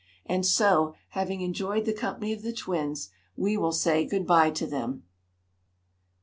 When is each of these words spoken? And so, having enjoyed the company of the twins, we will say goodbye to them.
And 0.25 0.43
so, 0.47 0.95
having 1.09 1.41
enjoyed 1.41 1.85
the 1.85 1.93
company 1.93 2.33
of 2.33 2.41
the 2.41 2.51
twins, 2.53 3.09
we 3.37 3.55
will 3.55 3.71
say 3.71 4.03
goodbye 4.03 4.49
to 4.49 4.65
them. 4.65 5.03